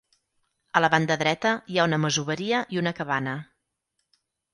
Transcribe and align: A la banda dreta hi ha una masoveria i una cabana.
A 0.77 0.81
la 0.83 0.87
banda 0.93 1.17
dreta 1.21 1.51
hi 1.73 1.77
ha 1.81 1.85
una 1.89 1.99
masoveria 2.05 2.61
i 2.77 2.81
una 2.83 2.95
cabana. 3.01 3.35